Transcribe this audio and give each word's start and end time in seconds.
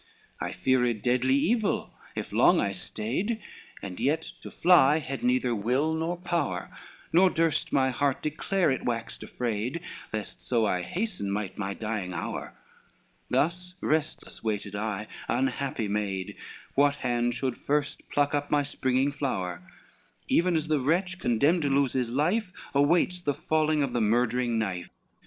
LI 0.41 0.47
"I 0.47 0.51
feared 0.51 1.03
deadly 1.03 1.35
evil 1.35 1.93
if 2.15 2.31
long 2.31 2.59
I 2.59 2.71
stayed, 2.71 3.39
And 3.83 3.99
yet 3.99 4.31
to 4.41 4.49
fly 4.49 4.97
had 4.97 5.21
neither 5.23 5.53
will 5.53 5.93
nor 5.93 6.17
power, 6.17 6.75
Nor 7.13 7.29
durst 7.29 7.71
my 7.71 7.91
heart 7.91 8.23
declare 8.23 8.71
it 8.71 8.83
waxed 8.83 9.21
afraid, 9.21 9.79
Lest 10.11 10.41
so 10.41 10.65
I 10.65 10.81
hasten 10.81 11.29
might 11.29 11.59
my 11.59 11.75
dying 11.75 12.13
hour: 12.15 12.55
Thus 13.29 13.75
restless 13.79 14.43
waited 14.43 14.75
I, 14.75 15.05
unhappy 15.27 15.87
maid, 15.87 16.35
What 16.73 16.95
hand 16.95 17.35
should 17.35 17.55
first 17.55 18.01
pluck 18.09 18.33
up 18.33 18.49
my 18.49 18.63
springing 18.63 19.11
flower, 19.11 19.61
Even 20.27 20.55
as 20.55 20.67
the 20.67 20.79
wretch 20.79 21.19
condemned 21.19 21.61
to 21.61 21.69
lose 21.69 21.93
his 21.93 22.09
life 22.09 22.51
Awaits 22.73 23.21
the 23.21 23.35
falling 23.35 23.83
of 23.83 23.93
the 23.93 24.01
murdering 24.01 24.57
knife. 24.57 24.89